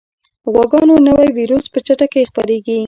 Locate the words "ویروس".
1.37-1.65